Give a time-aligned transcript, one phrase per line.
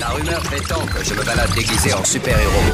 [0.00, 2.72] La rumeur prétend que je me balade déguisé en super-héros.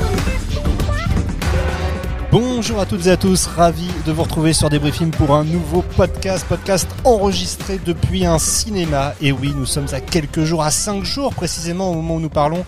[2.30, 5.83] Bonjour à toutes et à tous, ravi de vous retrouver sur Débriefing pour un nouveau
[5.83, 9.14] podcast, podcast enregistré depuis un cinéma.
[9.21, 12.28] Et oui, nous sommes à quelques jours, à cinq jours précisément au moment où nous
[12.28, 12.64] parlons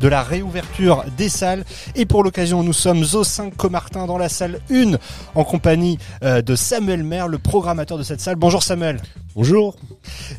[0.00, 1.64] de la réouverture des salles.
[1.94, 4.94] Et pour l'occasion, nous sommes au 5 Comartin dans la salle 1
[5.34, 8.36] en compagnie euh, de Samuel Maire, le programmateur de cette salle.
[8.36, 9.00] Bonjour Samuel.
[9.34, 9.76] Bonjour.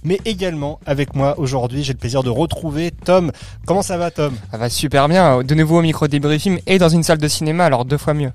[0.04, 3.32] Mais également avec moi aujourd'hui, j'ai le plaisir de retrouver Tom.
[3.66, 4.36] Comment ça va Tom?
[4.52, 7.66] Ça va super bien, de nouveau au micro débriefing et dans une salle de cinéma,
[7.66, 8.32] alors deux fois mieux.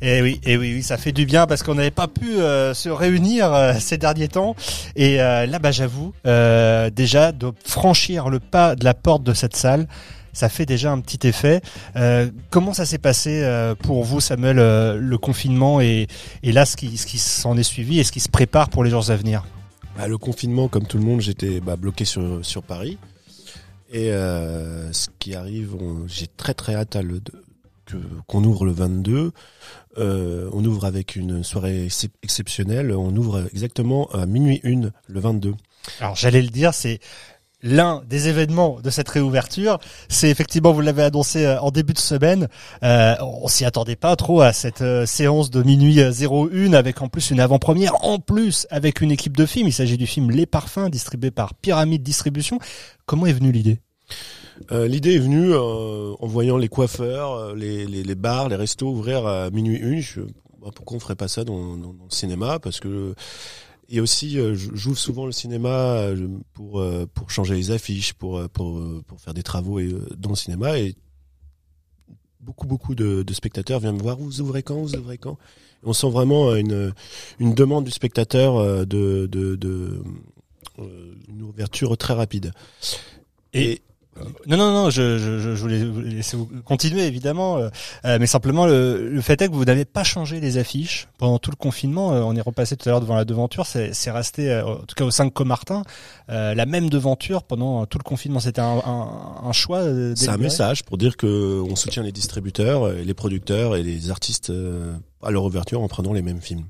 [0.00, 2.06] Et eh oui, et eh oui, oui, ça fait du bien parce qu'on n'avait pas
[2.06, 4.54] pu euh, se réunir euh, ces derniers temps.
[4.94, 9.56] Et euh, là, bah, j'avoue, déjà de franchir le pas de la porte de cette
[9.56, 9.88] salle,
[10.32, 11.60] ça fait déjà un petit effet.
[12.50, 13.44] comment ça s'est passé
[13.82, 16.06] pour vous, Samuel, le confinement et,
[16.44, 18.84] et là, ce qui, ce qui s'en est suivi et ce qui se prépare pour
[18.84, 19.42] les jours à venir?
[19.98, 22.96] Bah, Le confinement, comme tout le monde, j'étais bah, bloqué sur, sur Paris.
[23.90, 27.20] Et ce qui arrive, j'ai très très hâte à le,
[28.26, 29.32] qu'on ouvre le 22.
[29.98, 31.88] Euh, on ouvre avec une soirée
[32.22, 32.92] exceptionnelle.
[32.92, 35.54] On ouvre exactement à minuit une le 22.
[36.00, 37.00] Alors j'allais le dire, c'est
[37.62, 39.78] l'un des événements de cette réouverture.
[40.08, 42.48] C'est effectivement, vous l'avez annoncé euh, en début de semaine,
[42.82, 47.08] euh, on s'y attendait pas trop à cette euh, séance de minuit 01 avec en
[47.08, 49.68] plus une avant-première, en plus avec une équipe de films.
[49.68, 52.58] Il s'agit du film Les Parfums distribué par Pyramide Distribution.
[53.06, 53.80] Comment est venue l'idée?
[54.72, 58.56] Euh, l'idée est venue euh, en voyant les coiffeurs, euh, les, les, les, bars, les
[58.56, 60.00] restos ouvrir à minuit une.
[60.00, 60.20] Je,
[60.60, 62.58] bah, pourquoi on ferait pas ça dans, dans, le cinéma?
[62.58, 63.14] Parce que
[63.88, 66.04] et aussi, j'ouvre souvent le cinéma
[66.52, 69.80] pour pour changer les affiches, pour pour pour faire des travaux
[70.16, 70.94] dans le cinéma et
[72.40, 74.16] beaucoup beaucoup de, de, spectateurs viennent me voir.
[74.16, 75.38] Vous ouvrez quand Vous ouvrez quand?
[75.84, 76.92] On sent vraiment une
[77.38, 80.02] une demande du spectateur de de, de
[81.28, 82.52] une ouverture très rapide.
[83.54, 83.80] Et,
[84.46, 87.68] non, non, non, je, je, je voulais laisser vous continuer évidemment, euh,
[88.04, 91.50] euh, mais simplement le, fait est que vous n'avez pas changé les affiches pendant tout
[91.50, 92.12] le confinement.
[92.12, 95.04] Euh, on est repassé tout à l'heure devant la devanture, c'est resté, en tout cas
[95.04, 95.82] au 5 Comartin,
[96.28, 98.40] la même devanture pendant tout le confinement.
[98.40, 99.82] C'était un, un, un, choix.
[100.14, 104.52] C'est un message pour dire que on soutient les distributeurs, les producteurs et les artistes
[105.22, 106.64] à leur ouverture en prenant les mêmes films.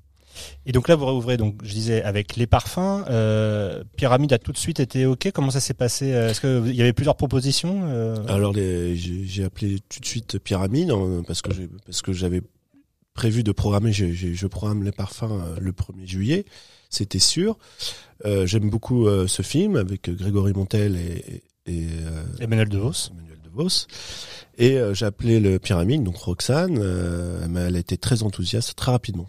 [0.66, 3.04] Et donc là, vous réouvrez, donc je disais, avec les parfums.
[3.08, 5.30] Euh, Pyramide a tout de suite été OK.
[5.32, 6.12] Comment ça s'est passé?
[6.12, 8.16] Euh, Est-ce qu'il y avait plusieurs propositions euh?
[8.28, 11.50] Alors, j'ai appelé tout de suite Pyramide hein, parce que
[11.86, 12.42] parce que j'avais
[13.14, 13.92] prévu de programmer.
[13.92, 16.44] je programme les parfums euh, le 1er juillet,
[16.90, 17.58] c'était sûr.
[18.24, 21.86] J'aime beaucoup ce film avec Grégory Montel et, et
[22.40, 23.10] Emmanuel DeVos.
[23.12, 23.86] Emmanuel DeVos.
[24.58, 26.76] Et j'ai appelé le Pyramide, donc Roxane.
[27.56, 29.28] elle a été très enthousiaste très rapidement.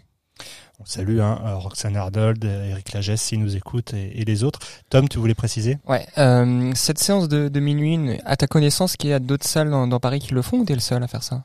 [0.84, 4.60] Salut, hein, euh, Roxane Ardold, Eric Lagesse s'ils nous écoutent et, les autres.
[4.88, 5.78] Tom, tu voulais préciser?
[5.86, 9.70] Ouais, euh, cette séance de, de, minuit, à ta connaissance, qu'il y a d'autres salles
[9.70, 11.44] dans, Paris qui le font ou t'es le seul à faire ça?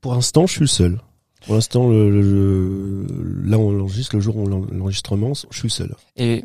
[0.00, 1.00] Pour l'instant, je suis le seul.
[1.44, 3.06] Pour l'instant, le,
[3.44, 5.94] là on l'enregistre, le jour où l'enregistrement, je suis le seul.
[6.16, 6.44] Et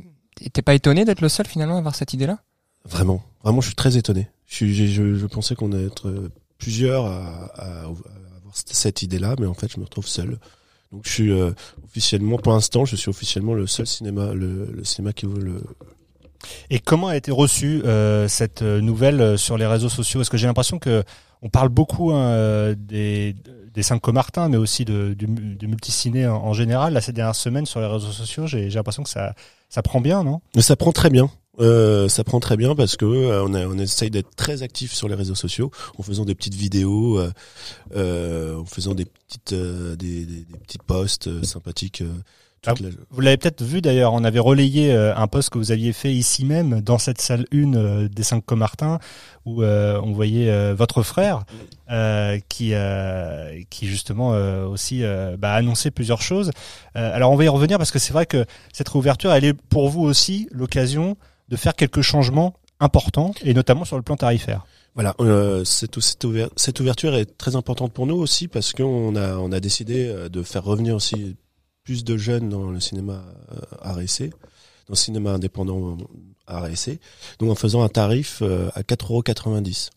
[0.53, 2.39] t'es pas étonné d'être le seul finalement à avoir cette idée-là?
[2.85, 4.27] Vraiment, vraiment, je suis très étonné.
[4.47, 9.53] Je, je, je pensais qu'on allait être plusieurs à, à avoir cette idée-là, mais en
[9.53, 10.37] fait, je me retrouve seul.
[10.91, 11.51] Donc je suis euh,
[11.85, 15.63] officiellement, pour l'instant, je suis officiellement le seul cinéma, le, le cinéma qui veut le.
[16.69, 20.19] Et comment a été reçue euh, cette nouvelle euh, sur les réseaux sociaux?
[20.19, 21.03] Parce que j'ai l'impression que
[21.41, 23.35] on parle beaucoup hein, euh, des
[23.73, 26.91] des cinq Comartins, mais aussi de, du, du multiciné en, en, général?
[26.93, 29.33] Là, ces dernières semaines sur les réseaux sociaux, j'ai l'impression que ça
[29.69, 30.41] ça prend bien, non?
[30.55, 31.29] Mais ça prend très bien.
[31.59, 34.93] Euh, ça prend très bien parce que euh, on, a, on essaye d'être très actif
[34.93, 37.31] sur les réseaux sociaux en faisant des petites vidéos, euh,
[37.95, 42.03] euh en faisant des petites des, des, des, petits posts sympathiques.
[42.67, 42.75] Ah,
[43.09, 46.45] vous l'avez peut-être vu d'ailleurs, on avait relayé un post que vous aviez fait ici
[46.45, 48.99] même dans cette salle 1 des 5 Comartins
[49.45, 51.43] où on voyait votre frère
[52.49, 52.73] qui
[53.71, 54.29] qui justement
[54.67, 55.01] aussi
[55.39, 56.51] bah, annonçait plusieurs choses.
[56.93, 59.89] alors on va y revenir parce que c'est vrai que cette réouverture elle est pour
[59.89, 61.17] vous aussi l'occasion
[61.51, 64.65] de faire quelques changements importants, et notamment sur le plan tarifaire.
[64.95, 69.51] Voilà, euh, cette, cette, ouverture est très importante pour nous aussi parce qu'on a, on
[69.51, 71.37] a décidé euh, de faire revenir aussi
[71.83, 73.23] plus de jeunes dans le cinéma
[73.53, 75.97] euh, RSC, dans le cinéma indépendant
[76.47, 76.99] RSC,
[77.39, 79.91] donc en faisant un tarif euh, à 4,90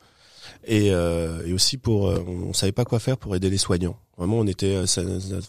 [0.66, 3.98] et, et aussi pour, on savait pas quoi faire pour aider les soignants.
[4.16, 5.02] Vraiment, on était ça,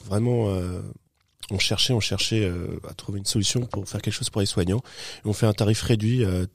[0.04, 0.54] vraiment
[1.52, 4.48] on cherchait, on cherchait euh, à trouver une solution pour faire quelque chose pour les
[4.48, 4.82] soignants.
[5.26, 6.46] on fait un tarif réduit euh,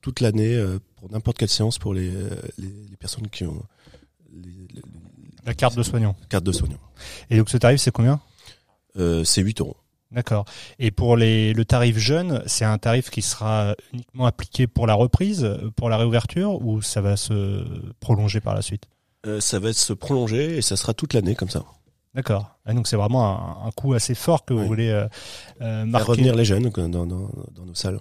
[0.00, 2.12] toute l'année euh, pour n'importe quelle séance pour les,
[2.58, 3.60] les, personnes qui ont
[5.44, 6.14] la carte de soignant.
[6.28, 6.78] Carte de soignant.
[7.30, 8.20] Et donc ce tarif, c'est combien?
[8.94, 9.76] C'est 8 euros.
[10.12, 10.44] D'accord.
[10.78, 14.94] Et pour les, le tarif jeune, c'est un tarif qui sera uniquement appliqué pour la
[14.94, 17.64] reprise, pour la réouverture, ou ça va se
[18.00, 18.84] prolonger par la suite?
[19.40, 21.64] Ça va se prolonger et ça sera toute l'année comme ça.
[22.16, 22.50] D'accord.
[22.64, 24.66] Ah, donc c'est vraiment un, un coût assez fort que vous Oui.
[24.66, 25.04] voulez euh,
[25.60, 26.10] euh, Faire marquer.
[26.12, 27.98] revenir les jeunes dans, dans, dans nos salles.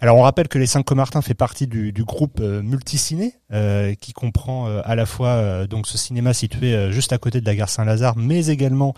[0.00, 3.94] Alors on rappelle que les cinq Comartins fait partie du, du groupe euh, Multiciné, euh,
[3.94, 7.40] qui comprend euh, à la fois euh, donc ce cinéma situé euh, juste à côté
[7.42, 8.94] de la gare Saint-Lazare, mais également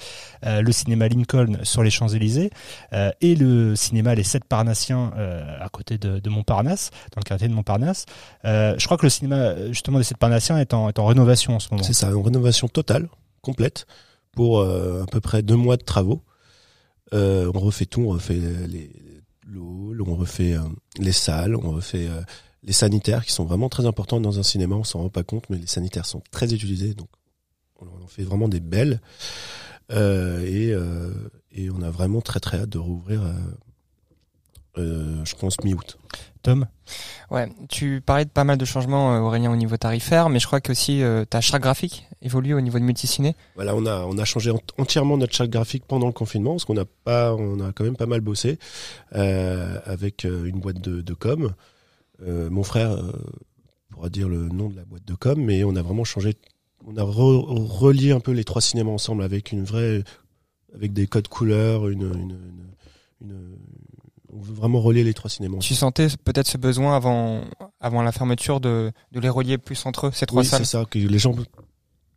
[0.47, 2.50] euh, le cinéma Lincoln sur les Champs-Élysées
[2.93, 7.25] euh, et le cinéma Les Sept Parnassiens euh, à côté de, de Montparnasse, dans le
[7.29, 8.06] quartier de Montparnasse.
[8.47, 11.56] Euh, je crois que le cinéma justement des Sept Parnassiens est en, est en rénovation
[11.56, 11.82] en ce moment.
[11.82, 13.09] C'est ça, une rénovation totale,
[13.43, 13.87] complète,
[14.32, 16.23] pour euh, à peu près deux mois de travaux.
[17.14, 18.90] Euh, on refait tout, on refait les,
[19.46, 20.62] le hall, on refait euh,
[20.99, 22.08] les salles, on refait
[22.62, 25.50] les sanitaires qui sont vraiment très importants dans un cinéma, on s'en rend pas compte,
[25.50, 27.08] mais les sanitaires sont très utilisés, donc
[27.81, 29.00] on en fait vraiment des belles.
[29.90, 30.73] Et,
[31.50, 33.20] et on a vraiment très très hâte de rouvrir,
[34.78, 35.98] euh, je pense, mi-août.
[36.42, 36.66] Tom,
[37.30, 40.46] Ouais, tu parlais de pas mal de changements, euh, Aurélien, au niveau tarifaire, mais je
[40.46, 43.36] crois que aussi euh, ta charte graphique évolue au niveau de Multiciné.
[43.54, 46.64] Voilà, on a on a changé ent- entièrement notre charte graphique pendant le confinement parce
[46.64, 48.58] qu'on a pas on a quand même pas mal bossé
[49.14, 51.54] euh, avec euh, une boîte de, de com.
[52.22, 53.12] Euh, mon frère euh,
[53.90, 56.34] pourra dire le nom de la boîte de com, mais on a vraiment changé.
[56.86, 60.02] On a re- relié un peu les trois cinémas ensemble avec une vraie
[60.75, 63.56] avec des codes couleurs, une, une, une- une-
[64.32, 65.58] on veut vraiment relier les trois cinémas.
[65.58, 67.43] Tu sentais peut-être ce besoin avant,
[67.81, 70.79] avant la fermeture de, de les relier plus entre eux, ces trois Oui, salles c'est
[70.79, 71.34] ça, que les gens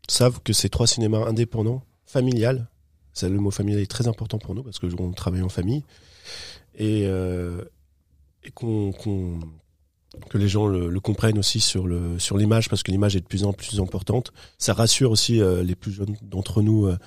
[0.08, 2.68] savent que ces trois cinémas indépendants, familial,
[3.14, 5.84] ça, le mot familial est très important pour nous parce que on travaille en famille
[6.76, 7.64] et, euh,
[8.44, 9.40] et qu'on, qu'on-
[10.30, 13.20] que les gens le, le comprennent aussi sur le sur l'image parce que l'image est
[13.22, 14.32] de plus en plus importante.
[14.58, 16.98] Ça rassure aussi euh, les plus jeunes d'entre nous euh,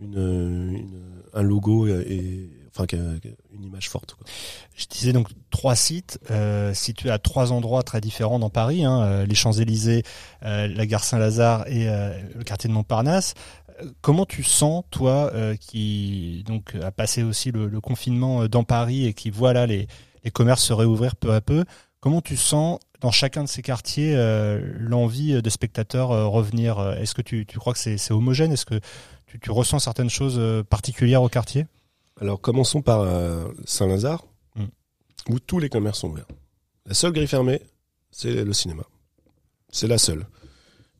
[0.00, 1.02] une, une-
[1.34, 3.18] un logo et- enfin
[3.52, 4.16] une image forte.
[4.76, 9.02] Je disais donc trois sites euh, situés à trois endroits très différents dans Paris, hein,
[9.02, 10.04] euh, les Champs-Élysées,
[10.44, 13.34] euh, la gare Saint-Lazare et le quartier de Montparnasse.
[14.00, 15.30] Comment tu sens, toi,
[15.60, 19.86] qui donc a passé aussi le, confinement dans Paris et qui voit là les,
[20.32, 21.64] commerces se réouvrir peu à peu,
[22.00, 24.16] comment tu sens dans chacun de ces quartiers
[24.80, 28.50] l'envie des spectateurs revenir Est-ce que tu, crois que c'est homogène?
[28.50, 28.80] Est-ce que
[29.26, 31.66] tu, tu ressens certaines choses particulières au quartier?
[32.20, 34.24] Alors commençons par euh, Saint-Lazare,
[34.56, 34.64] Mm.
[35.34, 36.26] où tous les commerces sont ouverts.
[36.86, 37.60] La seule grille fermée,
[38.10, 38.84] c'est le cinéma.
[39.70, 40.26] C'est la seule.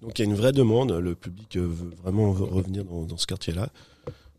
[0.03, 3.17] Donc il y a une vraie demande, le public euh, veut vraiment revenir dans, dans
[3.17, 3.71] ce quartier-là.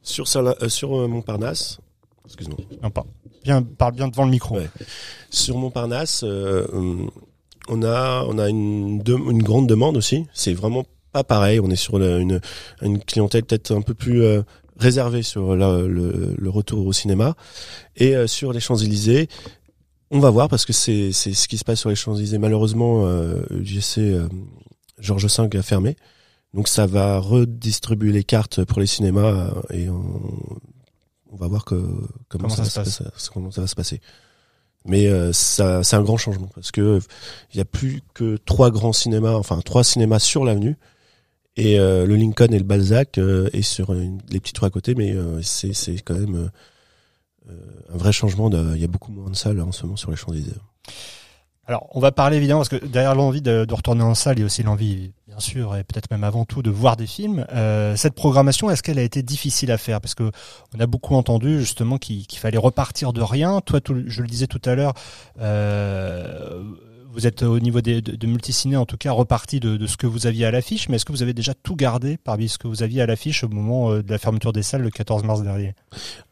[0.03, 1.79] Sur, Saint- euh, sur Montparnasse,
[2.25, 3.05] excuse-moi, Non, pas.
[3.43, 4.55] Bien, parle bien devant le micro.
[4.57, 4.69] Ouais.
[5.29, 6.65] sur Montparnasse, euh,
[7.67, 10.25] on a on a une, de- une grande demande aussi.
[10.33, 11.59] C'est vraiment pas pareil.
[11.59, 12.39] On est sur la- une,
[12.81, 14.43] une clientèle peut-être un peu plus euh,
[14.79, 17.35] réservée sur la- le, le retour au cinéma
[17.95, 19.27] et euh, sur les Champs Élysées.
[20.11, 22.39] On va voir parce que c'est c'est ce qui se passe sur les Champs Élysées.
[22.39, 24.27] Malheureusement, euh, UGC euh,
[24.97, 25.95] Georges V a fermé.
[26.55, 30.19] Donc ça va redistribuer les cartes pour les cinémas euh, et on,
[31.31, 33.67] on va voir que, comment, Comment ça, ça va se se passer- comment ça va
[33.67, 34.01] se passer.
[34.85, 36.99] Mais euh, ça, c'est un grand changement parce que
[37.53, 40.75] il y a plus que trois grands cinémas, enfin trois cinémas sur l'avenue
[41.59, 44.95] et euh, le Lincoln et le Balzac euh, est sur les petits trois à côté,
[44.95, 46.49] mais euh, c'est c'est quand même
[47.93, 48.49] un vrai changement.
[48.75, 50.53] Il y a beaucoup moins de salles en ce moment sur les Champs Élysées.
[51.65, 54.39] Alors, on va parler évidemment parce que derrière l'envie de, de retourner en salle, il
[54.39, 57.45] y a aussi l'envie, bien sûr, et peut-être même avant tout, de voir des films.
[57.95, 60.01] Cette programmation, est-ce qu'elle a été difficile à faire?
[60.01, 60.31] Parce que
[60.75, 63.61] on a beaucoup entendu justement qu'il fallait repartir de rien.
[63.61, 64.93] Toi, tout- je le disais tout à l'heure,
[67.13, 69.97] vous êtes au niveau des, de, de Multiciné, en tout cas, reparti de, de ce
[69.97, 70.89] que vous aviez à l'affiche.
[70.89, 73.43] Mais est-ce que vous avez déjà tout gardé parmi ce que vous aviez à l'affiche
[73.43, 75.73] au moment euh, de la fermeture des salles le 14 mars dernier?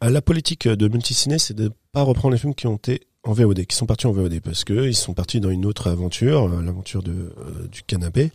[0.04, 3.32] Euh, La politique de Multiciné, c'est de pas reprendre les films qui ont été en
[3.32, 6.44] VOD, qui sont partis en VOD, parce que ils sont partis dans une autre aventure,
[6.46, 8.30] euh, l'aventure de euh, du canapé.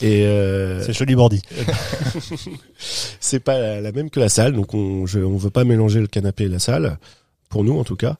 [0.00, 1.42] Et euh, C'est joli bordi.
[3.20, 6.00] c'est pas la, la même que la salle, donc on je, on veut pas mélanger
[6.00, 6.98] le canapé et la salle,
[7.48, 8.16] pour nous en tout cas.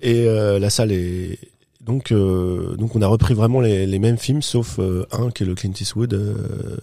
[0.00, 1.38] Et euh, la salle est
[1.82, 5.42] donc euh, donc on a repris vraiment les, les mêmes films, sauf euh, un qui
[5.42, 6.14] est le Clint Eastwood.
[6.14, 6.76] Euh,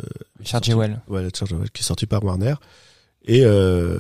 [0.62, 1.02] Jewell.
[1.08, 2.56] Ouais, le Jewell, qui est sorti par Warner.
[3.26, 4.00] Et euh,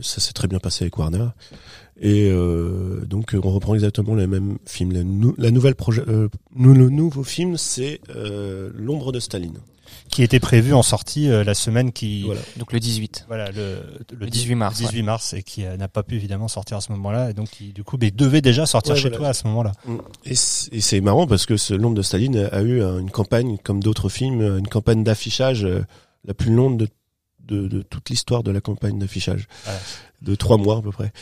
[0.00, 1.26] ça s'est très bien passé avec Warner.
[2.00, 4.92] Et euh, donc on reprend exactement les mêmes films.
[4.92, 9.58] La, nou- la nouvelle projet, euh, le nouveau film, c'est euh, L'ombre de Staline.
[10.10, 12.40] Qui était prévu en sortie euh, la semaine qui, Voilà.
[12.58, 13.24] Donc le 18.
[13.28, 13.78] Voilà, le,
[14.18, 16.80] Le 18 mars, le 18 mars, et qui euh, n'a pas pu évidemment sortir à
[16.80, 19.16] ce moment-là, et donc qui du coup mais devait déjà sortir Ouais, chez voilà.
[19.18, 19.72] toi à ce moment-là.
[20.24, 23.10] Et c'est et c'est marrant parce que ce L'ombre de Staline a eu euh, une
[23.10, 25.84] campagne, comme d'autres films, une campagne d'affichage euh,
[26.26, 26.88] la plus longue de,
[27.46, 29.72] de, de toute l'histoire de la campagne d'affichage, Ouais.
[30.22, 31.12] de trois mois à peu près.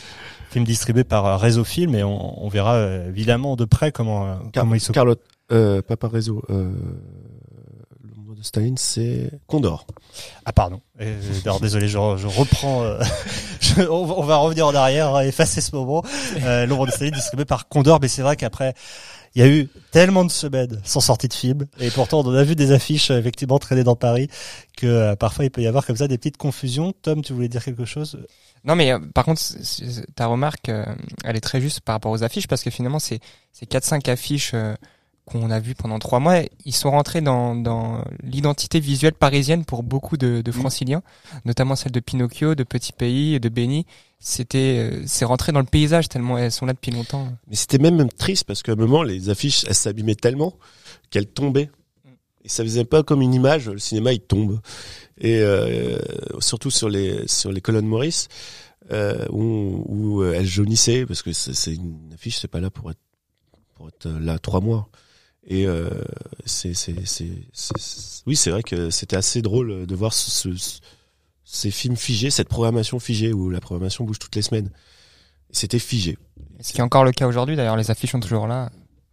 [0.51, 4.75] Film distribué par Réseau Film et on, on verra évidemment de près comment Car- comment
[4.75, 5.23] il se Carlotte,
[5.53, 6.43] euh, pas par réseau.
[6.51, 6.73] Euh,
[8.41, 9.87] de Staline, c'est Condor.
[10.45, 10.81] Ah pardon.
[11.01, 12.83] Euh, alors désolé, je, je reprends.
[12.83, 13.01] euh,
[13.61, 16.03] je- on, va- on va revenir en arrière, hein, effacer ce moment.
[16.43, 18.75] Euh, L'ombre de Staline distribué par Condor, mais c'est vrai qu'après.
[19.37, 22.35] Il y a eu tellement de semaines sans sortie de film, et pourtant on en
[22.35, 24.27] a vu des affiches euh, effectivement traîner dans Paris,
[24.77, 26.93] que euh, parfois il peut y avoir comme ça des petites confusions.
[27.03, 28.19] Tom, tu voulais dire quelque chose?
[28.65, 29.41] Non, mais euh, par contre,
[30.17, 30.85] ta remarque, euh,
[31.23, 33.21] elle est très juste par rapport aux affiches, parce que finalement, ces
[33.53, 34.75] ces quatre cinq affiches euh,
[35.25, 39.83] qu'on a vues pendant trois mois, ils sont rentrés dans, dans l'identité visuelle parisienne pour
[39.83, 41.03] beaucoup de, de franciliens,
[41.45, 43.87] notamment celle de Pinocchio, de Petit Pays, de Béni.
[44.19, 47.29] C'était, euh, c'est rentré dans le paysage tellement elles sont là depuis longtemps.
[47.49, 50.55] Mais c'était même, triste parce qu'à un moment, les affiches, elles s'abîmaient tellement
[51.11, 51.71] qu'elles tombaient.
[52.45, 54.61] Et ça faisait pas comme une image, le cinéma il tombe.
[55.19, 55.99] Et euh,
[56.41, 58.29] surtout sur les sur les colonnes Maurice,
[58.91, 62.91] euh, où, où elles jaunissaient parce que c'est c'est une affiche, c'est pas là pour
[62.91, 63.01] être
[63.75, 64.89] pour être là trois mois.
[65.51, 65.91] Et euh,
[66.47, 70.79] c'est c'est c'est c'est- oui c'est vrai que c'était assez drôle de voir ce, ce-
[71.45, 74.71] ces films figés, cette programmation figée où la programmation bouge toutes les semaines.
[75.51, 76.17] C'était figé.
[76.61, 78.71] Ce qui est encore le cas aujourd'hui, d'ailleurs, les affiches sont toujours là,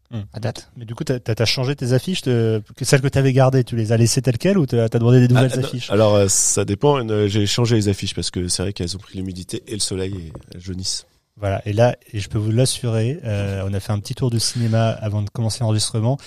[0.10, 0.22] Hmm.
[0.32, 0.72] à date.
[0.77, 3.75] Mais du coup, t'as as changé tes affiches, de, que celles que t'avais gardées, tu
[3.75, 5.89] les as laissées telles quelles ou t'as as demandé des nouvelles Ah, affiches?
[5.89, 7.06] Alors euh, ça dépend.
[7.10, 9.79] euh, J'ai changé les affiches parce que c'est vrai qu'elles ont pris l'humidité et le
[9.82, 11.06] soleil et elles jaunissent.
[11.39, 14.32] Voilà, et là, et je peux vous l'assurer, euh, on a fait un petit tour
[14.32, 16.17] de cinéma avant de commencer l'enregistrement.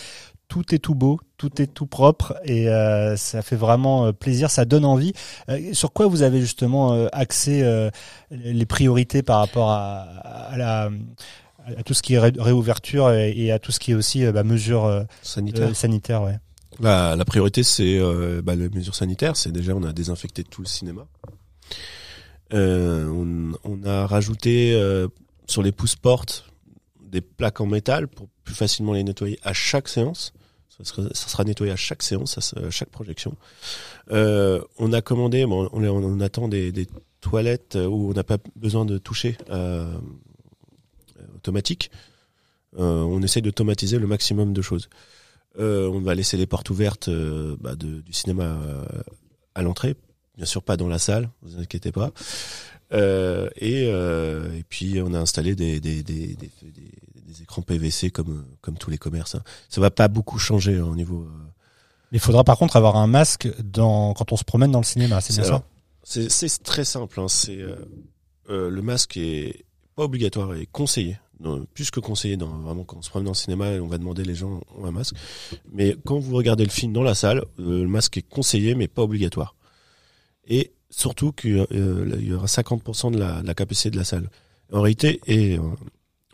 [0.46, 4.50] Tout est tout beau, tout est tout propre, et euh, ça fait vraiment euh, plaisir,
[4.50, 5.12] ça donne envie.
[5.48, 7.90] Euh, sur quoi vous avez justement euh, axé euh,
[8.30, 10.00] les priorités par rapport à,
[10.52, 10.90] à la
[11.76, 14.24] à tout ce qui est ré- réouverture et, et à tout ce qui est aussi
[14.32, 15.68] bah, mesures Sanitaire.
[15.68, 16.36] euh, sanitaires, ouais.
[16.80, 19.36] La, la priorité c'est euh, bah, les mesures sanitaires.
[19.36, 21.02] C'est déjà on a désinfecté tout le cinéma.
[22.52, 25.08] Euh, on, a rajouté euh,
[25.46, 26.44] sur les pouces portes
[27.02, 30.32] des plaques en métal pour plus facilement les nettoyer à chaque séance.
[30.82, 33.36] Ça sera, nettoyé à chaque séance, à chaque projection.
[34.12, 36.88] Euh, on a commandé, on, attend des,
[37.20, 39.36] toilettes où on n'a pas besoin de toucher
[41.36, 41.90] automatique.
[42.78, 44.88] Euh, on essaie d'automatiser le maximum de choses.
[45.58, 47.10] On va laisser les portes ouvertes
[47.60, 48.56] bah, du cinéma
[49.54, 49.96] à l'entrée,
[50.40, 52.12] bien sûr pas dans la salle, vous inquiétez pas.
[52.94, 56.70] Euh, et, euh, et puis on a installé des, des, des, des, des-
[57.28, 59.34] des écrans PVC comme comme tous les commerces.
[59.36, 59.42] hein.
[59.68, 61.20] Ça va pas beaucoup changer hein, au niveau.
[61.22, 61.28] euh,
[62.10, 65.20] Il faudra par contre avoir un masque dans quand on se promène dans le cinéma,
[65.20, 65.62] c'est bien alors,
[66.02, 67.20] ça C'est très simple.
[67.20, 67.76] Hein, c'est euh,
[68.70, 71.18] le masque est pas obligatoire et conseillé.
[71.38, 73.96] Non, plus que conseillé, dans, vraiment quand on se promène dans le cinéma, on va
[73.98, 75.14] demander les gens ont un masque.
[75.72, 79.02] Mais quand vous regardez le film dans la salle, le masque est conseillé mais pas
[79.02, 79.54] obligatoire.
[80.50, 84.04] Et surtout qu'il euh, il y aura 50% de la, de la capacité de la
[84.04, 84.28] salle.
[84.72, 85.62] En réalité, et euh,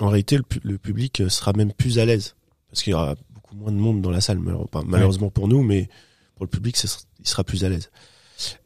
[0.01, 2.35] en réalité, le, pu- le public sera même plus à l'aise
[2.69, 4.41] parce qu'il y aura beaucoup moins de monde dans la salle,
[4.87, 5.89] malheureusement pour nous, mais
[6.35, 6.77] pour le public,
[7.21, 7.91] il sera plus à l'aise.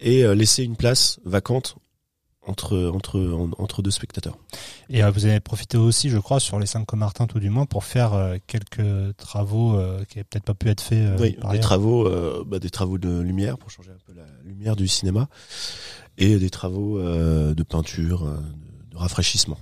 [0.00, 1.76] Et euh, laisser une place vacante
[2.47, 4.37] entre entre en- entre deux spectateurs.
[4.88, 7.66] Et euh, vous avez profité aussi, je crois, sur les cinq Comartins tout du moins,
[7.66, 11.20] pour faire euh, quelques travaux euh, qui n'avaient peut-être pas pu être faits.
[11.20, 11.61] oui, par des ailleurs.
[11.62, 15.28] travaux, euh, bah, des travaux de lumière pour changer un peu la lumière du cinéma,
[16.18, 18.25] et des travaux euh, de peinture,
[18.90, 19.59] de rafraîchissement.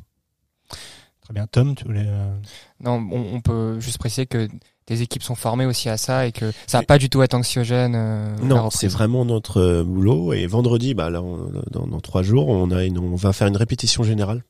[1.29, 1.47] Très bien.
[1.47, 2.07] Tom, tu voulais.
[2.07, 2.35] euh,
[2.83, 4.49] Non, on, on peut juste préciser que
[4.87, 6.87] des équipes sont formées aussi à ça et que ça va Oui.
[6.87, 7.93] pas du tout être anxiogène.
[7.95, 10.33] euh, Non, c'est vraiment notre euh, boulot.
[10.33, 13.47] Et vendredi, bah là, on- dans, dans trois jours, on a une, on va faire
[13.49, 14.43] une répétition générale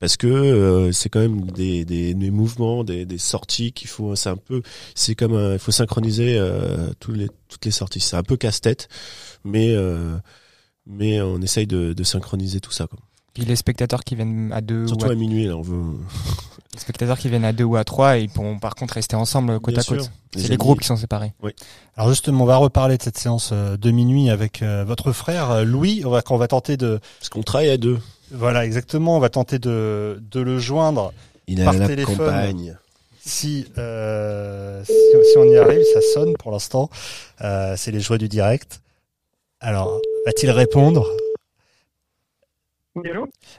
[0.00, 4.14] parce que euh, c'est quand même des, des, des mouvements, des, des sorties qu'il faut.
[4.16, 4.60] C'est un peu,
[4.94, 8.00] c'est comme un- il faut synchroniser euh, tous les, toutes les sorties.
[8.00, 8.88] C'est un peu casse-tête,
[9.44, 10.18] mais euh,
[10.86, 12.86] mais on essaye de, de synchroniser tout ça.
[12.86, 12.98] Quoi.
[13.34, 15.76] Puis les spectateurs qui viennent à deux Surtout ou à, à minuit, là, on veut.
[16.74, 19.60] les spectateurs qui viennent à deux ou à trois, ils pourront par contre rester ensemble
[19.60, 20.10] côte Bien à côte.
[20.36, 21.32] C'est Les groupes qui sont séparés.
[21.96, 25.50] Alors justement, on va reparler de cette séance euh, de minuit avec euh, votre frère
[25.50, 26.02] euh, Louis.
[26.04, 27.00] On va, on va tenter de.
[27.18, 27.98] Parce qu'on travaille à deux.
[28.32, 29.16] Voilà, exactement.
[29.16, 31.12] On va tenter de, de le joindre.
[31.48, 32.16] Il Par à la téléphone.
[32.16, 32.76] campagne.
[33.22, 36.88] Si, euh, si, si on y arrive, ça sonne pour l'instant.
[37.42, 38.80] Euh, c'est les joies du direct.
[39.60, 41.04] Alors, va-t-il répondre?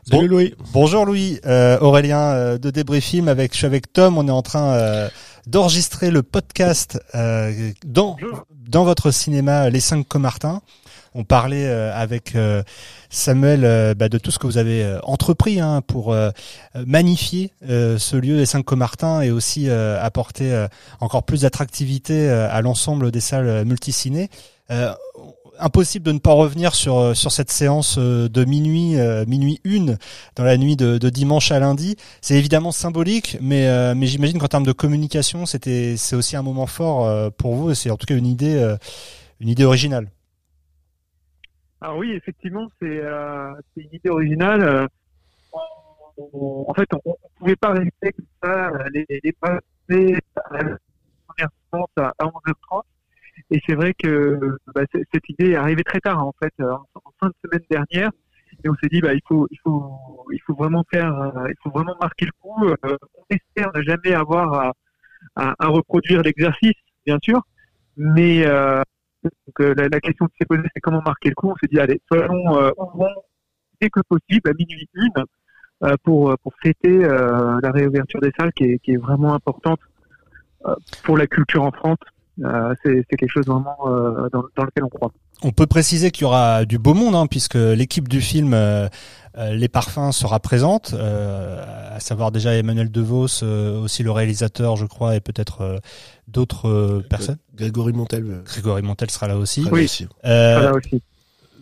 [0.10, 0.56] Salut Louis.
[0.74, 4.32] Bonjour Louis, euh, Aurélien euh, de Débris Film avec je suis avec Tom, on est
[4.32, 5.10] en train euh,
[5.48, 8.18] d'enregistrer le podcast euh, dans
[8.68, 10.62] dans votre cinéma Les Cinq Comartins.
[11.14, 12.62] On parlait euh, avec euh,
[13.10, 16.32] Samuel euh, bah, de tout ce que vous avez euh, entrepris hein, pour euh,
[16.86, 20.68] magnifier euh, ce lieu Les Cinq Comartins et aussi euh, apporter euh,
[21.00, 24.30] encore plus d'attractivité euh, à l'ensemble des salles multiciné.
[25.62, 28.96] Euh, impossible de ne pas revenir sur sur cette séance de minuit
[29.28, 29.98] minuit une
[30.36, 31.96] dans la nuit de, de dimanche à lundi.
[32.22, 36.68] C'est évidemment symbolique, mais mais j'imagine qu'en termes de communication, c'était c'est aussi un moment
[36.68, 37.74] fort pour vous.
[37.74, 38.76] C'est en tout cas une idée
[39.40, 40.10] une idée originale.
[41.80, 43.02] Ah oui, effectivement, c'est
[43.74, 44.88] c'est une idée originale
[46.18, 50.78] en fait, on ne pouvait pas rester comme ça, les, les passer à la
[51.96, 52.84] à 11h30.
[53.52, 57.28] Et c'est vrai que bah, cette idée est arrivée très tard, en fait, en, fin
[57.28, 58.12] de semaine dernière.
[58.64, 61.56] Et on s'est dit, bah, il faut, il faut, il faut vraiment faire, euh, il
[61.64, 62.66] faut vraiment marquer le coup.
[62.68, 64.74] Euh, on espère ne jamais avoir
[65.36, 66.74] à, reproduire l'exercice,
[67.06, 67.42] bien sûr,
[67.98, 68.82] mais euh,
[69.60, 71.50] euh, la, question qui s'est posée, c'est comment marquer le coup.
[71.50, 72.72] On s'est dit, allez, soyons euh,
[73.80, 75.26] dès que possible, à minuit une,
[75.84, 79.34] euh, pour, euh, pour fêter euh, la réouverture des salles qui est, qui est vraiment
[79.34, 79.80] importante
[81.04, 81.98] pour la culture en France.
[82.38, 83.78] C'est quelque chose vraiment
[84.32, 85.12] dans, dans, lequel on croit.
[85.44, 88.56] On peut préciser qu'il y aura du beau monde, hein, puisque l'équipe du film
[89.36, 95.20] Les Parfums sera présente, à savoir déjà Emmanuel DeVos, aussi le réalisateur, je crois, et
[95.20, 95.80] peut-être
[96.28, 97.38] d'autres personnes.
[97.56, 98.42] Grégory Montel.
[98.46, 99.68] Grégory Montel sera là aussi.
[99.72, 101.02] Oui, sera là aussi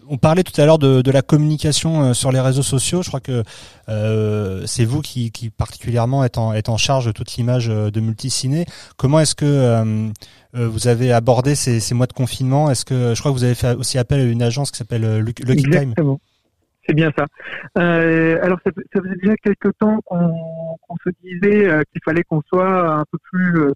[0.09, 3.01] on parlait tout à l'heure de, la communication euh, sur les réseaux sociaux.
[3.03, 3.43] Je crois que
[3.87, 8.65] euh, c'est vous qui, particulièrement êtes en, charge de toute l'image euh, de Multiciné.
[8.97, 10.09] Comment est-ce que
[10.53, 12.71] vous avez abordé ces, mois de confinement?
[12.71, 15.19] Est-ce que je crois que vous avez fait aussi appel à une agence qui s'appelle
[15.19, 16.19] Lucky Exactement.
[16.87, 17.25] C'est bien ça.
[17.75, 22.95] Alors ça, ça, faisait déjà quelques temps qu'on qu se disait qu'il fallait qu'on soit
[22.95, 23.71] un peu plus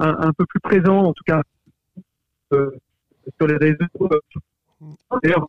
[0.00, 1.42] un, peu plus présent, en tout cas
[2.50, 3.86] sur les réseaux
[5.22, 5.46] D'ailleurs,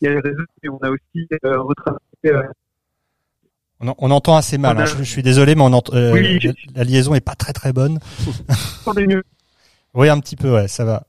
[0.00, 2.00] il y a les réseaux, mais on a aussi euh, retravaillé.
[2.26, 2.42] Euh,
[3.80, 4.78] on, on, entend assez mal.
[4.78, 4.86] Hein.
[4.86, 6.38] Je, je, suis désolé, mais on entend, euh, oui,
[6.74, 7.98] la liaison est pas très très bonne.
[9.96, 11.06] Oui, un petit peu, ouais, ça va.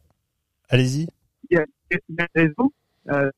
[0.70, 1.08] Allez-y.
[1.50, 2.72] Il y a, il y a un réseau.
[3.10, 3.32] Euh,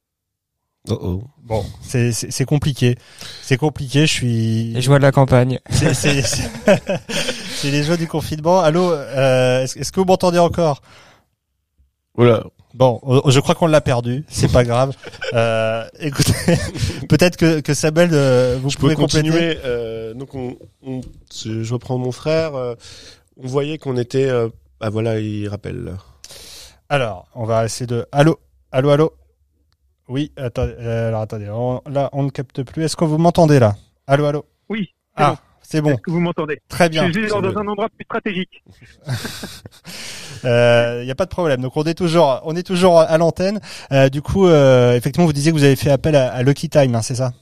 [0.89, 1.23] Oh oh.
[1.43, 2.95] Bon, c'est compliqué.
[3.41, 4.63] C'est compliqué, je suis...
[4.73, 5.59] Les joies de la campagne.
[5.69, 8.59] C'est les joies du confinement.
[8.59, 10.81] Allô, euh, est-ce est que vous m'entendez encore?
[12.15, 12.43] Voilà.
[12.77, 14.23] Bon, je crois qu'on l'a perdu.
[14.29, 14.95] C'est pas grave.
[15.33, 16.31] Euh, écoutez,
[17.09, 19.57] peut-être que, que Sabel, euh, vous je pouvez peux continuer.
[19.65, 21.01] Euh, donc, on, on,
[21.33, 22.53] je reprends mon frère.
[22.53, 22.75] Euh,
[23.35, 24.29] on voyait qu'on était.
[24.29, 25.95] Euh, ah voilà, il rappelle.
[26.87, 28.05] Alors, on va essayer de.
[28.11, 28.37] Allô,
[28.71, 29.13] allô, allô?
[30.07, 30.75] Oui, attendez.
[30.77, 31.49] alors attendez.
[31.49, 32.83] On, là, on ne capte plus.
[32.83, 33.75] Est-ce que vous m'entendez là?
[34.05, 34.45] Allô, allô?
[34.69, 34.89] Oui.
[35.15, 35.35] Ah.
[35.69, 35.89] C'est bon.
[35.89, 37.07] Est-ce que vous m'entendez Très bien.
[37.07, 38.63] Je suis dans un endroit plus stratégique.
[39.05, 39.11] Il
[40.45, 41.59] euh, n'y a pas de problème.
[41.59, 43.59] Donc on est toujours, on est toujours à l'antenne.
[43.91, 46.69] Euh, du coup, euh, effectivement, vous disiez que vous avez fait appel à, à Lucky
[46.69, 47.33] Time, hein, c'est ça?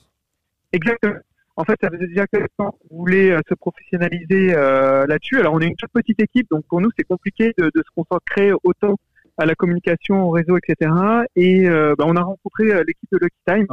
[0.73, 1.19] Exactement.
[1.55, 5.39] En fait, ça faisait déjà quelques temps qu'on voulait euh, se professionnaliser euh, là-dessus.
[5.39, 7.91] Alors, on est une toute petite équipe, donc pour nous, c'est compliqué de, de, se
[7.95, 8.95] concentrer autant
[9.37, 10.89] à la communication, au réseau, etc.
[11.35, 13.67] Et bah, on a rencontré l'équipe de Lucky Time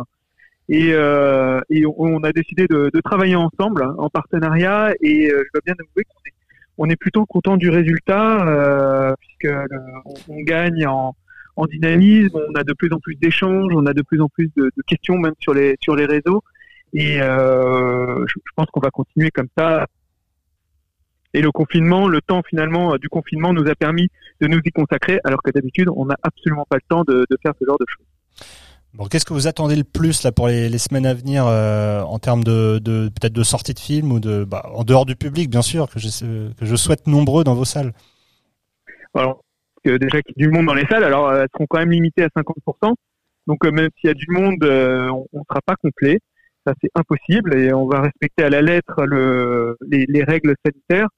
[0.73, 0.91] et,
[1.71, 4.93] et on, a décidé de, travailler ensemble en partenariat.
[5.01, 6.05] Et je dois bien avouer
[6.77, 9.15] qu'on est plutôt content du résultat euh,
[10.29, 11.15] on, gagne en,
[11.67, 14.71] dynamisme, on a de plus en plus d'échanges, on a de plus en plus de,
[14.87, 16.43] questions même sur les réseaux
[16.95, 19.87] et euh, je, pense qu'on va continuer comme ça.
[21.35, 24.09] Et le confinement, le temps finalement du confinement nous a permis
[24.41, 27.53] de nous y consacrer alors que d'habitude on n'a absolument pas le temps de faire
[27.59, 28.07] ce genre de choses.
[28.95, 32.19] Bon, qu'est-ce que vous attendez le plus là pour les, semaines à venir euh, en
[32.19, 35.63] termes de, peut-être de sortie de film ou de bah, en dehors du public bien
[35.63, 37.93] sûr que je souhaite nombreux dans vos salles?
[39.15, 39.43] Alors
[39.85, 42.25] déjà qu'il y a du monde dans les salles, alors elles seront quand même limitées
[42.25, 42.95] à 50%.
[43.47, 46.19] Donc euh, même s'il y a du monde, euh, on ne sera pas complet.
[46.67, 51.09] Ça c'est impossible et on va respecter à la lettre le, les, les règles sanitaires.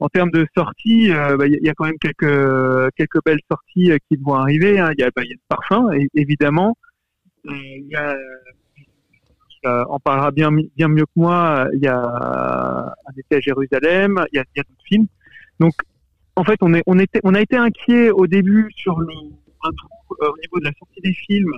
[0.00, 3.92] En termes de sorties, euh, bah, il y a quand même quelques quelques belles sorties
[4.08, 4.78] qui vont arriver.
[4.78, 4.90] Hein.
[4.96, 6.76] Il y a, bah, y a le parfum évidemment.
[7.50, 8.16] Il y a,
[9.66, 11.68] euh, on parlera bien, bien mieux que moi.
[11.74, 15.06] Il y a un été à Jérusalem, il y a, d'autres films.
[15.60, 15.72] Donc,
[16.36, 19.70] en fait, on, est, on, était, on a été inquiet au début sur le, un
[19.70, 21.52] trou euh, au niveau de la sortie des films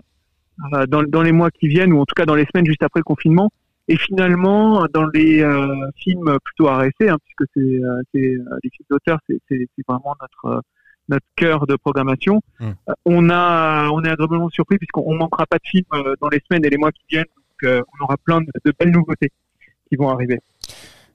[0.73, 2.83] euh, dans, dans, les mois qui viennent, ou en tout cas dans les semaines juste
[2.83, 3.51] après le confinement.
[3.89, 9.69] Et finalement, dans les euh, films plutôt arrêtés, hein, puisque c'est les films d'auteur, c'est
[9.89, 10.63] vraiment notre
[11.09, 12.41] notre cœur de programmation.
[12.61, 12.67] Mmh.
[12.89, 16.41] Euh, on a, on est agréablement surpris puisqu'on manquera pas de films euh, dans les
[16.49, 17.25] semaines et les mois qui viennent.
[17.25, 19.33] Donc, euh, on aura plein de, de, belles nouveautés
[19.89, 20.41] qui vont arriver.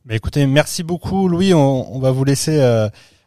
[0.06, 1.53] Mais écoutez, merci beaucoup, Louis.
[1.53, 2.60] On, on va vous laisser.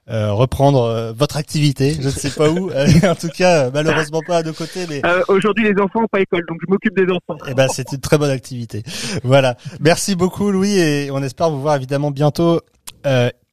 [0.08, 2.70] Euh, reprendre votre activité, je ne sais pas où,
[3.02, 4.86] en tout cas malheureusement pas à nos côtés.
[4.88, 7.36] Mais aujourd'hui les enfants n'ont pas école, donc je m'occupe des enfants.
[7.48, 8.84] Eh ben c'est une très bonne activité.
[9.24, 12.60] voilà, merci beaucoup Louis et on espère vous voir évidemment bientôt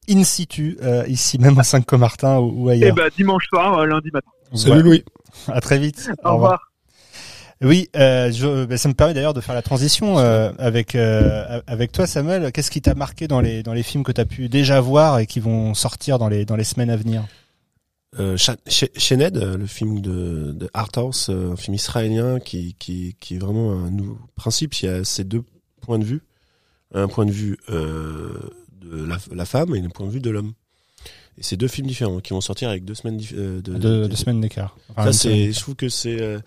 [0.08, 2.90] in situ, euh, ici même à Saint-Comartin ou, ou, ailleurs.
[2.90, 4.30] Et bah, dimanche soir, euh, lundi matin.
[4.54, 5.04] Salut Louis.
[5.48, 6.10] À très vite.
[6.24, 6.70] Au revoir.
[7.62, 11.60] Oui, euh, je, bah, ça me permet d'ailleurs de faire la transition euh, avec euh,
[11.66, 12.52] avec toi, Samuel.
[12.52, 15.18] Qu'est-ce qui t'a marqué dans les dans les films que tu as pu déjà voir
[15.18, 17.24] et qui vont sortir dans les dans les semaines à venir?
[18.18, 23.36] Euh, Sh- euh, le film de, de Arthouse, euh, un film israélien qui, qui, qui
[23.36, 24.74] est vraiment un nouveau principe.
[24.82, 25.42] Il y a ces deux
[25.80, 26.22] points de vue.
[26.94, 28.38] Un point de vue euh,
[28.84, 30.52] de la, la femme et un point de vue de l'homme.
[31.36, 34.06] Et c'est deux films différents qui vont sortir avec deux semaines euh, de, Deux de-
[34.06, 34.76] deux semaines d'écart.
[34.90, 36.38] Enfin, Ça, c'est, je trouve que c'est, euh,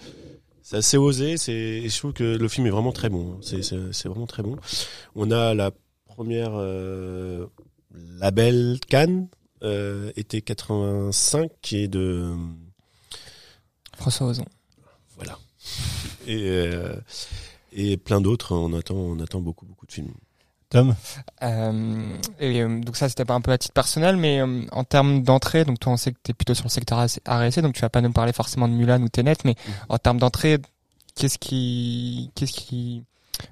[0.64, 1.36] c'est assez osé.
[1.38, 3.38] C'est, et je trouve que le film est vraiment très bon.
[3.42, 4.56] C'est, c'est, c'est vraiment très bon.
[5.16, 5.72] On a la
[6.06, 7.46] première euh,
[8.20, 9.28] label Cannes,
[9.64, 12.34] euh, été 85, qui est de
[13.98, 14.46] François Ozon.
[15.16, 15.38] voilà.
[16.28, 16.96] Et euh,
[17.74, 18.56] et plein d'autres.
[18.56, 20.14] On attend, on attend beaucoup, beaucoup de films.
[20.70, 20.96] Tom.
[21.44, 24.84] Euh, et euh, donc ça c'était pas un peu à titre personnel, mais euh, en
[24.84, 27.82] termes d'entrée, donc toi on sait que t'es plutôt sur le secteur RSC, donc tu
[27.82, 29.56] vas pas nous parler forcément de Mulan ou Tenet, mais
[29.88, 30.58] en termes d'entrée,
[31.16, 33.04] qu'est-ce qui, qu'est-ce qui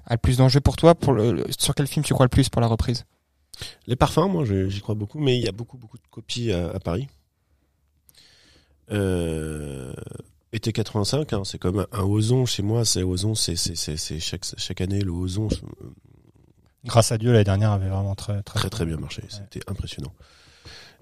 [0.06, 2.48] a le plus d'enjeu pour toi pour le, Sur quel film tu crois le plus
[2.48, 3.04] pour la reprise?
[3.86, 6.68] Les parfums, moi, j'y crois beaucoup, mais il y a beaucoup, beaucoup de copies à,
[6.68, 7.08] à Paris.
[8.92, 9.94] Euh,
[10.52, 12.84] été 85, hein, c'est comme un, un Ozon chez moi.
[12.84, 15.48] C'est Ozon, c'est c'est c'est c'est chaque chaque année le Ozon
[16.86, 19.22] Grâce à Dieu, l'année dernière avait vraiment très très très très bien marché.
[19.28, 20.12] C'était impressionnant.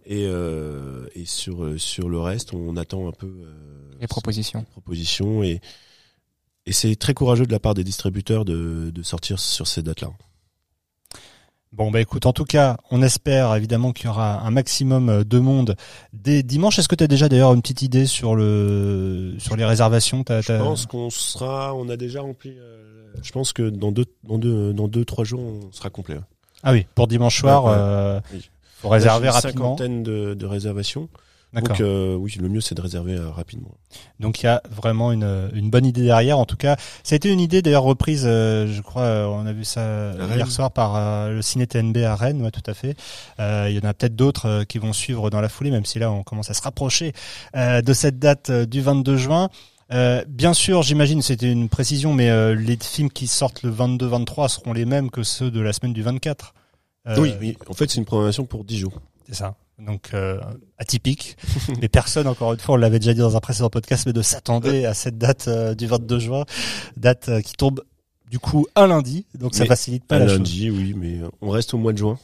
[0.07, 3.55] Et euh, et sur euh, sur le reste, on attend un peu euh,
[4.01, 4.61] Les propositions.
[4.61, 5.61] les propositions et
[6.66, 10.11] et c'est très courageux de la part des distributeurs de de sortir sur ces dates-là.
[11.76, 15.24] Bon bah écoute, en tout cas, on espère évidemment qu'il y aura un maximum euh,
[15.24, 15.74] de monde
[16.12, 16.78] dès dimanche.
[16.78, 20.24] Est-ce que tu as déjà d'ailleurs une petite idée sur le sur les réservations?
[20.28, 22.54] Je pense qu'on sera, on a déjà rempli.
[22.56, 26.16] euh, je pense que dans deux, dans deux, dans deux, trois jours, on sera complet.
[26.62, 27.76] Ah oui, pour dimanche soir, Ouais, ouais.
[27.76, 28.50] euh, Oui.
[28.80, 29.64] faut réserver j'ai une rapidement.
[29.76, 31.08] cinquantaine de, de réservations.
[31.61, 33.71] Donc euh, oui, le mieux c'est de réserver euh, rapidement.
[34.21, 36.38] Donc il y a vraiment une, une bonne idée derrière.
[36.38, 39.47] En tout cas, ça a été une idée d'ailleurs reprise, euh, je crois, euh, on
[39.47, 42.62] a vu ça À hier soir par euh, le Ciné TNB à Rennes, ouais, tout
[42.67, 42.97] à fait.
[43.40, 45.85] Euh, il y en a peut-être d'autres euh, qui vont suivre dans la foulée, même
[45.85, 47.12] si là on commence à se rapprocher
[47.57, 49.49] euh, de cette date euh, du 22 juin.
[49.93, 54.49] Euh, bien sûr, j'imagine, c'était une précision, mais euh, les films qui sortent le 22-23
[54.49, 56.55] seront les mêmes que ceux de la semaine du 24.
[57.07, 57.59] Euh, oui, oui.
[57.69, 58.95] En fait, c'est une programmation pour 10 jours.
[59.29, 59.55] c'est ça.
[59.78, 60.40] Donc euh,
[60.78, 61.37] atypique.
[61.80, 64.22] mais personne, encore une fois, on l'avait déjà dit dans un précédent podcast, mais de
[64.22, 66.44] s'attendre à cette date euh, du 22 juin,
[66.96, 67.82] date euh, qui tombe
[68.30, 70.38] du coup un lundi, donc ça Mais facilite pas la chose.
[70.38, 72.18] lundi, oui, mais euh, on reste au mois de juin.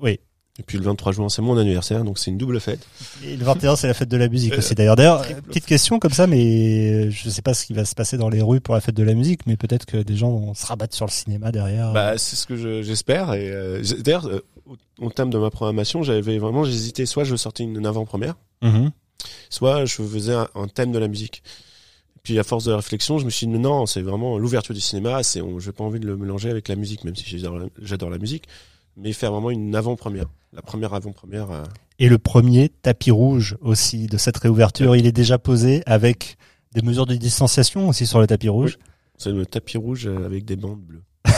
[0.00, 0.20] Oui.
[0.58, 2.86] Et puis le 23 juin, c'est mon anniversaire, donc c'est une double fête.
[3.24, 4.74] Et le 21, c'est la fête de la musique Euh, aussi.
[4.74, 5.40] D'ailleurs, d'ailleurs, triple.
[5.42, 8.42] petite question comme ça, mais je sais pas ce qui va se passer dans les
[8.42, 10.94] rues pour la fête de la musique, mais peut-être que des gens vont se rabattre
[10.94, 11.92] sur le cinéma derrière.
[11.92, 13.32] Bah, c'est ce que je- j'espère.
[13.32, 17.06] Et euh, d'ailleurs, euh, au, au terme de ma programmation, j'avais vraiment j'hésitais.
[17.06, 18.90] Soit je sortais une, avant-première, Mhm.
[19.48, 21.42] soit je faisais un, un thème de la musique.
[22.22, 25.22] Puis à force de réflexion, je me suis dit non, c'est vraiment l'ouverture du cinéma.
[25.22, 27.24] C'est, on, j'ai pas envie de le mélanger avec la musique, même si
[27.82, 28.44] j'adore la, musique,
[28.96, 31.50] mais faire vraiment une avant-première, la première avant-première.
[31.50, 31.64] euh,
[31.98, 36.36] Et le premier tapis rouge aussi de cette réouverture, il est déjà posé avec
[36.74, 38.78] des mesures de distanciation aussi sur le tapis rouge.
[39.16, 41.02] c'est le tapis rouge avec des bandes bleues.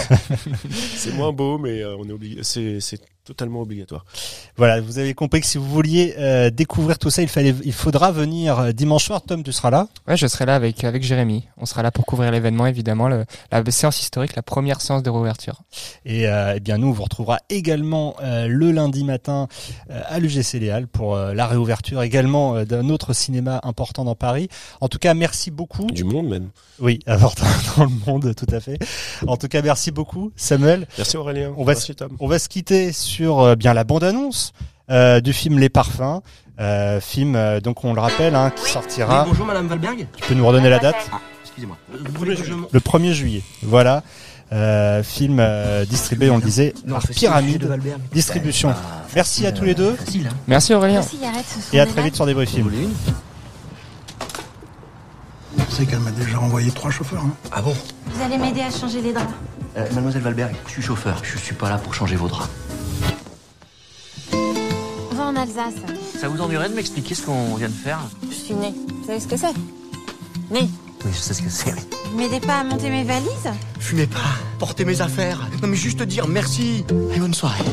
[0.97, 2.43] c'est moins beau, mais euh, on est obligé.
[2.43, 4.05] C'est totalement obligatoire.
[4.57, 7.73] Voilà, vous avez compris que si vous vouliez euh, découvrir tout ça, il fallait, il
[7.73, 9.23] faudra venir euh, dimanche soir.
[9.23, 9.89] Tom, tu seras là?
[10.09, 11.47] Ouais, je serai là avec avec Jérémy.
[11.57, 15.11] On sera là pour couvrir l'événement, évidemment, le, la séance historique, la première séance de
[15.11, 15.63] réouverture.
[16.05, 19.49] Et euh, eh bien nous, on vous retrouvera également euh, le lundi matin
[19.91, 24.15] euh, à l'UGC Léal pour euh, la réouverture également euh, d'un autre cinéma important dans
[24.15, 24.49] Paris.
[24.81, 25.87] En tout cas, merci beaucoup.
[25.87, 26.51] Du monde même.
[26.81, 28.79] Oui, important dans le monde, tout à fait.
[29.27, 30.87] En tout cas, merci beaucoup, Samuel.
[30.99, 31.53] Merci Aurélien.
[31.57, 32.17] On va Merci Tom.
[32.21, 34.53] On va se quitter sur euh, bien la bande-annonce
[34.91, 36.21] euh, du film Les Parfums.
[36.61, 39.23] Euh, film, euh, donc on le rappelle, hein, qui sortira.
[39.23, 40.07] Oui, bonjour Madame Valberg.
[40.17, 40.97] Tu peux nous redonner la date?
[41.13, 41.77] Ah, excusez-moi.
[42.71, 43.43] Le 1er juillet.
[43.63, 44.03] Voilà.
[44.53, 47.67] Euh, film euh, distribué, on le disait, Non, par je Pyramide.
[48.13, 48.69] Distribution.
[48.69, 48.77] Bah,
[49.15, 49.95] Merci à tous les deux.
[49.95, 50.37] Facile, hein.
[50.47, 51.01] Merci Aurélien.
[51.01, 51.17] Sont
[51.73, 52.65] Et à très vite sur des Vous films.
[52.65, 52.93] voulez une?
[55.69, 57.23] Tu sais qu'elle m'a déjà envoyé trois chauffeurs.
[57.25, 57.33] Hein.
[57.51, 57.75] Ah bon?
[58.07, 59.33] Vous allez m'aider à changer les draps.
[59.79, 61.17] Euh, Mademoiselle Valberg, je suis chauffeur.
[61.23, 62.51] Je suis pas là pour changer vos draps.
[65.43, 65.75] Alsace.
[66.21, 67.99] Ça vous ennuierait de m'expliquer ce qu'on vient de faire
[68.31, 68.73] Je suis née.
[69.01, 69.53] Vous savez ce que c'est
[70.53, 70.69] Née.
[71.05, 71.73] Oui, je sais ce que c'est.
[71.73, 71.81] oui.
[72.17, 73.51] M'aidez pas à monter mes valises
[73.81, 74.19] Fumez pas,
[74.61, 75.49] portez mes affaires.
[75.61, 76.85] Non mais juste dire merci.
[77.15, 77.65] Et bonne soirée.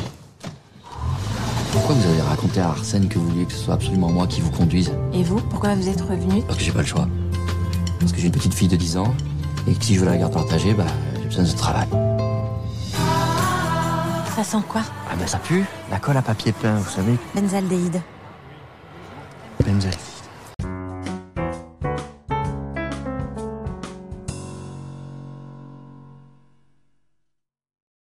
[1.72, 4.42] Pourquoi vous avez raconté à Arsène que vous vouliez que ce soit absolument moi qui
[4.42, 7.08] vous conduise Et vous, pourquoi vous êtes revenu Parce que j'ai pas le choix.
[8.00, 9.14] Parce que j'ai une petite fille de 10 ans
[9.68, 10.86] et que si je veux la garde partagée, bah,
[11.22, 11.88] j'ai besoin de ce travail.
[14.40, 15.66] Ça sent quoi Ah ben ça pue.
[15.92, 17.18] La colle à papier peint, vous savez.
[17.36, 18.02] Benzaldéhyde.
[19.66, 19.92] Benzel.